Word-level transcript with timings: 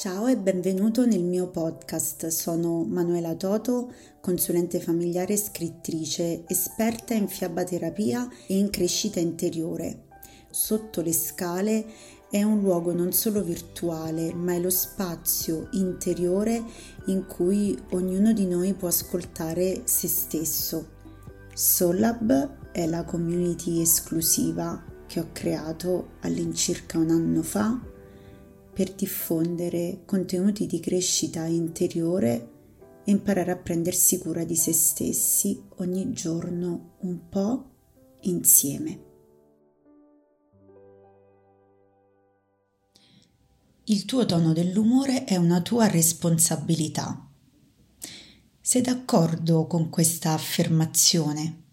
Ciao 0.00 0.28
e 0.28 0.38
benvenuto 0.38 1.04
nel 1.04 1.22
mio 1.22 1.48
podcast. 1.48 2.28
Sono 2.28 2.84
Manuela 2.84 3.34
Toto, 3.34 3.92
consulente 4.22 4.80
familiare 4.80 5.34
e 5.34 5.36
scrittrice, 5.36 6.44
esperta 6.46 7.12
in 7.12 7.28
fiabaterapia 7.28 8.26
e 8.46 8.56
in 8.56 8.70
crescita 8.70 9.20
interiore. 9.20 10.04
Sotto 10.48 11.02
le 11.02 11.12
scale 11.12 11.84
è 12.30 12.42
un 12.42 12.60
luogo 12.60 12.94
non 12.94 13.12
solo 13.12 13.42
virtuale, 13.42 14.32
ma 14.32 14.54
è 14.54 14.58
lo 14.58 14.70
spazio 14.70 15.68
interiore 15.72 16.64
in 17.08 17.26
cui 17.26 17.78
ognuno 17.90 18.32
di 18.32 18.46
noi 18.46 18.72
può 18.72 18.88
ascoltare 18.88 19.82
se 19.84 20.08
stesso. 20.08 20.88
Solab 21.52 22.72
è 22.72 22.86
la 22.86 23.04
community 23.04 23.82
esclusiva 23.82 24.82
che 25.06 25.20
ho 25.20 25.28
creato 25.32 26.12
all'incirca 26.20 26.96
un 26.96 27.10
anno 27.10 27.42
fa 27.42 27.89
per 28.80 28.94
diffondere 28.94 30.04
contenuti 30.06 30.64
di 30.64 30.80
crescita 30.80 31.44
interiore 31.44 32.48
e 33.04 33.10
imparare 33.10 33.50
a 33.50 33.56
prendersi 33.58 34.16
cura 34.16 34.42
di 34.42 34.56
se 34.56 34.72
stessi 34.72 35.62
ogni 35.80 36.14
giorno 36.14 36.94
un 37.00 37.28
po' 37.28 37.72
insieme. 38.20 39.04
Il 43.84 44.06
tuo 44.06 44.24
tono 44.24 44.54
dell'umore 44.54 45.24
è 45.24 45.36
una 45.36 45.60
tua 45.60 45.86
responsabilità. 45.86 47.28
Sei 48.62 48.80
d'accordo 48.80 49.66
con 49.66 49.90
questa 49.90 50.32
affermazione? 50.32 51.64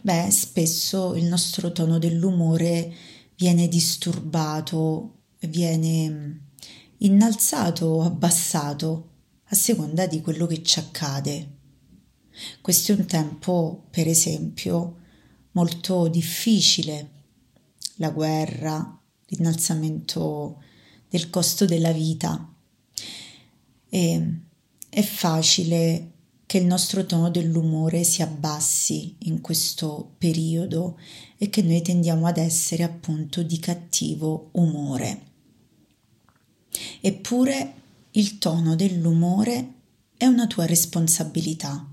Beh, 0.00 0.28
spesso 0.32 1.14
il 1.14 1.26
nostro 1.26 1.70
tono 1.70 2.00
dell'umore 2.00 2.92
viene 3.36 3.68
disturbato 3.68 5.18
viene 5.48 6.08
mm, 6.08 6.32
innalzato 6.98 7.86
o 7.86 8.02
abbassato 8.02 9.10
a 9.44 9.54
seconda 9.54 10.06
di 10.06 10.20
quello 10.20 10.46
che 10.46 10.62
ci 10.62 10.78
accade. 10.78 11.50
Questo 12.60 12.92
è 12.92 12.94
un 12.96 13.04
tempo, 13.04 13.86
per 13.90 14.08
esempio, 14.08 14.98
molto 15.52 16.08
difficile. 16.08 17.10
La 17.96 18.10
guerra, 18.10 18.98
l'innalzamento 19.26 20.62
del 21.08 21.28
costo 21.28 21.66
della 21.66 21.92
vita. 21.92 22.50
E 23.88 24.38
è 24.88 25.02
facile 25.02 26.10
che 26.46 26.58
il 26.58 26.66
nostro 26.66 27.06
tono 27.06 27.30
dell'umore 27.30 28.04
si 28.04 28.22
abbassi 28.22 29.16
in 29.20 29.40
questo 29.40 30.14
periodo 30.18 30.98
e 31.38 31.48
che 31.48 31.62
noi 31.62 31.82
tendiamo 31.82 32.26
ad 32.26 32.38
essere 32.38 32.82
appunto 32.82 33.42
di 33.42 33.58
cattivo 33.58 34.50
umore. 34.52 35.31
Eppure 37.04 37.74
il 38.12 38.38
tono 38.38 38.76
dell'umore 38.76 39.72
è 40.16 40.26
una 40.26 40.46
tua 40.46 40.66
responsabilità. 40.66 41.84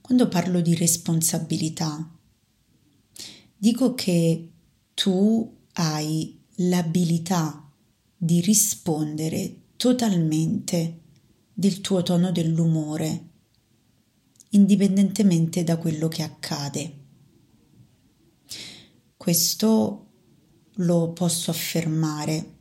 Quando 0.00 0.26
parlo 0.26 0.60
di 0.60 0.74
responsabilità, 0.74 2.10
dico 3.56 3.94
che 3.94 4.50
tu 4.94 5.58
hai 5.74 6.40
l'abilità 6.56 7.70
di 8.16 8.40
rispondere 8.40 9.60
totalmente 9.76 11.02
del 11.54 11.80
tuo 11.80 12.02
tono 12.02 12.32
dell'umore, 12.32 13.28
indipendentemente 14.48 15.62
da 15.62 15.76
quello 15.76 16.08
che 16.08 16.24
accade. 16.24 16.94
Questo 19.16 20.06
lo 20.74 21.12
posso 21.12 21.52
affermare 21.52 22.58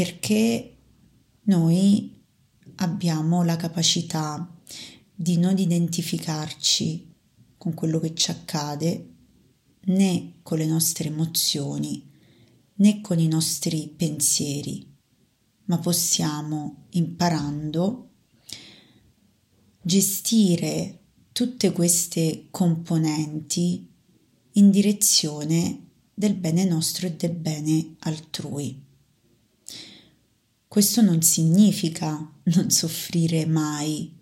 perché 0.00 0.78
noi 1.42 2.24
abbiamo 2.76 3.42
la 3.44 3.56
capacità 3.56 4.50
di 5.14 5.36
non 5.36 5.58
identificarci 5.58 7.16
con 7.58 7.74
quello 7.74 8.00
che 8.00 8.14
ci 8.14 8.30
accade 8.30 9.16
né 9.82 10.36
con 10.42 10.56
le 10.56 10.64
nostre 10.64 11.08
emozioni 11.08 12.10
né 12.76 13.02
con 13.02 13.18
i 13.18 13.28
nostri 13.28 13.92
pensieri, 13.94 14.90
ma 15.64 15.76
possiamo 15.78 16.86
imparando 16.92 18.12
gestire 19.82 21.00
tutte 21.30 21.72
queste 21.72 22.46
componenti 22.50 23.86
in 24.52 24.70
direzione 24.70 25.88
del 26.14 26.36
bene 26.36 26.64
nostro 26.64 27.06
e 27.06 27.12
del 27.12 27.34
bene 27.34 27.96
altrui. 27.98 28.88
Questo 30.70 31.02
non 31.02 31.20
significa 31.20 32.32
non 32.44 32.70
soffrire 32.70 33.44
mai, 33.44 34.16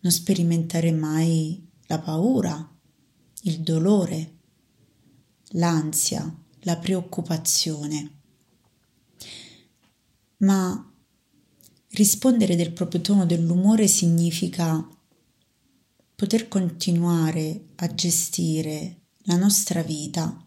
non 0.00 0.12
sperimentare 0.12 0.92
mai 0.92 1.66
la 1.86 1.98
paura, 1.98 2.78
il 3.44 3.60
dolore, 3.60 4.40
l'ansia, 5.52 6.36
la 6.64 6.76
preoccupazione. 6.76 8.10
Ma 10.40 10.92
rispondere 11.92 12.56
del 12.56 12.72
proprio 12.72 13.00
tono 13.00 13.24
dell'umore 13.24 13.88
significa 13.88 14.86
poter 16.14 16.46
continuare 16.48 17.68
a 17.76 17.94
gestire 17.94 19.04
la 19.20 19.36
nostra 19.36 19.82
vita 19.82 20.46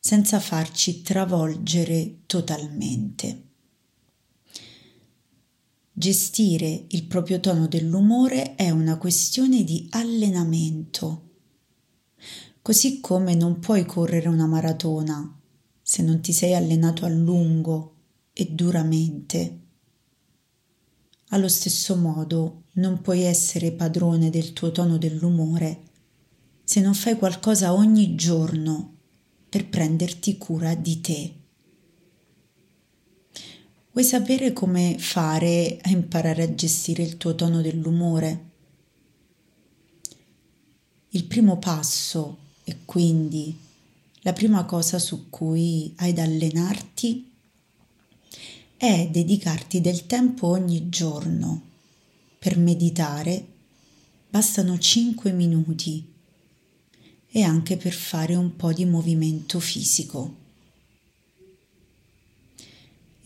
senza 0.00 0.40
farci 0.40 1.02
travolgere 1.02 2.22
totalmente. 2.26 3.47
Gestire 5.98 6.84
il 6.90 7.06
proprio 7.06 7.40
tono 7.40 7.66
dell'umore 7.66 8.54
è 8.54 8.70
una 8.70 8.98
questione 8.98 9.64
di 9.64 9.88
allenamento. 9.90 11.30
Così 12.62 13.00
come 13.00 13.34
non 13.34 13.58
puoi 13.58 13.84
correre 13.84 14.28
una 14.28 14.46
maratona 14.46 15.36
se 15.82 16.02
non 16.02 16.20
ti 16.20 16.32
sei 16.32 16.54
allenato 16.54 17.04
a 17.04 17.08
lungo 17.08 17.96
e 18.32 18.46
duramente. 18.48 19.58
Allo 21.30 21.48
stesso 21.48 21.96
modo 21.96 22.66
non 22.74 23.00
puoi 23.00 23.22
essere 23.22 23.72
padrone 23.72 24.30
del 24.30 24.52
tuo 24.52 24.70
tono 24.70 24.98
dell'umore 24.98 25.82
se 26.62 26.80
non 26.80 26.94
fai 26.94 27.16
qualcosa 27.16 27.72
ogni 27.72 28.14
giorno 28.14 28.98
per 29.48 29.68
prenderti 29.68 30.38
cura 30.38 30.76
di 30.76 31.00
te. 31.00 31.37
Vuoi 33.98 34.10
sapere 34.10 34.52
come 34.52 34.94
fare 34.96 35.76
a 35.82 35.90
imparare 35.90 36.44
a 36.44 36.54
gestire 36.54 37.02
il 37.02 37.16
tuo 37.16 37.34
tono 37.34 37.60
dell'umore? 37.60 38.50
Il 41.08 41.24
primo 41.24 41.58
passo 41.58 42.38
e 42.62 42.76
quindi 42.84 43.58
la 44.20 44.32
prima 44.32 44.64
cosa 44.66 45.00
su 45.00 45.28
cui 45.28 45.94
hai 45.96 46.12
da 46.12 46.22
allenarti 46.22 47.28
è 48.76 49.08
dedicarti 49.10 49.80
del 49.80 50.06
tempo 50.06 50.46
ogni 50.46 50.88
giorno 50.88 51.62
per 52.38 52.56
meditare. 52.56 53.46
Bastano 54.30 54.78
5 54.78 55.32
minuti 55.32 56.08
e 57.30 57.42
anche 57.42 57.76
per 57.76 57.94
fare 57.94 58.36
un 58.36 58.54
po' 58.54 58.72
di 58.72 58.84
movimento 58.84 59.58
fisico. 59.58 60.46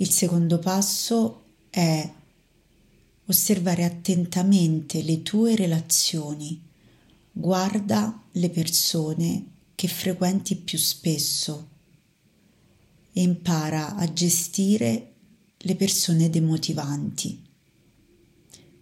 Il 0.03 0.11
secondo 0.11 0.59
passo 0.59 1.45
è 1.71 2.13
osservare 3.27 3.85
attentamente 3.85 5.01
le 5.01 5.23
tue 5.23 5.55
relazioni. 5.55 6.61
Guarda 7.31 8.21
le 8.33 8.51
persone 8.51 9.47
che 9.77 9.87
frequenti 9.87 10.57
più 10.57 10.77
spesso 10.77 11.69
e 13.13 13.23
impara 13.23 13.95
a 13.95 14.13
gestire 14.13 15.13
le 15.57 15.77
persone 15.77 16.29
demotivanti. 16.29 17.41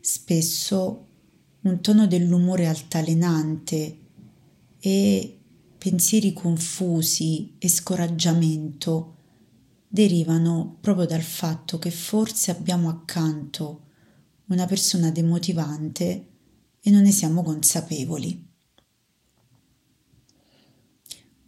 Spesso 0.01 1.07
un 1.61 1.81
tono 1.83 2.07
dell'umore 2.07 2.67
altalenante 2.67 3.99
e 4.81 5.39
pensieri 5.77 6.33
confusi 6.33 7.57
e 7.59 7.69
scoraggiamento 7.69 9.19
derivano 9.93 10.79
proprio 10.81 11.05
dal 11.05 11.21
fatto 11.21 11.81
che 11.81 11.91
forse 11.91 12.53
abbiamo 12.53 12.89
accanto 12.89 13.87
una 14.47 14.65
persona 14.65 15.11
demotivante 15.11 16.29
e 16.81 16.91
non 16.91 17.03
ne 17.03 17.11
siamo 17.11 17.43
consapevoli. 17.43 18.49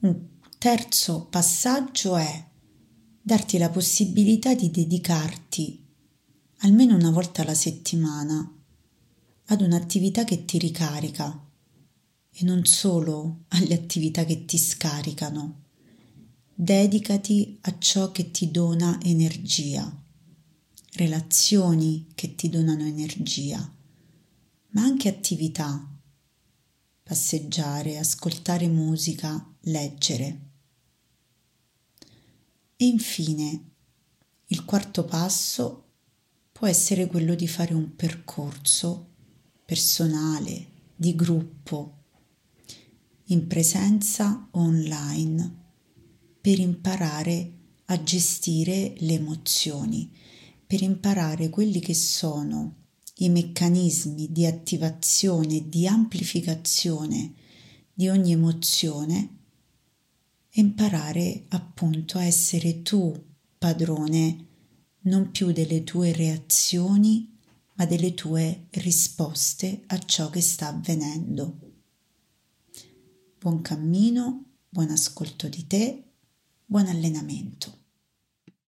Un 0.01 0.27
terzo 0.59 1.27
passaggio 1.27 2.17
è 2.17 2.45
darti 3.23 3.59
la 3.59 3.71
possibilità 3.71 4.55
di 4.55 4.73
dedicarti 4.73 5.87
almeno 6.59 6.97
una 6.97 7.13
volta 7.13 7.43
alla 7.43 7.55
settimana 7.55 8.57
ad 9.47 9.61
un'attività 9.61 10.25
che 10.25 10.45
ti 10.45 10.59
ricarica 10.59 11.47
e 12.29 12.45
non 12.45 12.65
solo 12.65 13.45
alle 13.49 13.75
attività 13.75 14.25
che 14.25 14.45
ti 14.45 14.59
scaricano 14.59 15.62
dedicati 16.55 17.59
a 17.63 17.79
ciò 17.79 18.13
che 18.13 18.31
ti 18.31 18.51
dona 18.51 18.99
energia, 19.03 19.91
relazioni 20.95 22.09
che 22.15 22.35
ti 22.35 22.49
donano 22.49 22.85
energia, 22.85 23.59
ma 24.71 24.83
anche 24.83 25.09
attività, 25.09 25.89
passeggiare, 27.03 27.99
ascoltare 27.99 28.69
musica, 28.69 29.55
leggere. 29.63 30.41
E 32.77 32.87
infine, 32.87 33.71
il 34.47 34.65
quarto 34.65 35.05
passo 35.05 35.85
può 36.53 36.67
essere 36.67 37.07
quello 37.07 37.35
di 37.35 37.49
fare 37.49 37.75
un 37.75 37.97
percorso 37.97 39.09
personale, 39.65 40.67
di 40.95 41.15
gruppo, 41.15 42.01
in 43.27 43.47
presenza 43.47 44.49
o 44.51 44.61
online, 44.61 45.62
per 46.43 46.59
imparare 46.59 47.53
a 47.87 48.03
gestire 48.03 48.95
le 48.99 49.15
emozioni, 49.15 50.11
per 50.67 50.83
imparare 50.83 51.49
quelli 51.49 51.79
che 51.79 51.95
sono 51.95 52.81
i 53.17 53.29
meccanismi 53.29 54.33
di 54.33 54.45
attivazione 54.45 55.69
di 55.69 55.87
amplificazione 55.87 57.35
di 57.95 58.09
ogni 58.09 58.33
emozione 58.33 59.37
e 60.51 60.61
imparare 60.61 61.45
appunto 61.51 62.19
a 62.19 62.25
essere 62.25 62.83
tu 62.83 63.15
padrone 63.57 64.47
non 65.03 65.31
più 65.31 65.53
delle 65.53 65.85
tue 65.85 66.13
reazioni 66.13 67.39
ma 67.75 67.87
delle 67.87 68.15
tue 68.15 68.67
risposte 68.71 69.85
a 69.87 69.99
ciò 69.99 70.29
che 70.29 70.41
sta 70.41 70.69
avvenendo. 70.69 71.59
Buon 73.39 73.63
cammino, 73.63 74.45
buon 74.69 74.91
ascolto 74.91 75.49
di 75.49 75.67
te, 75.67 76.12
buon 76.73 76.89
allenamento. 76.89 77.82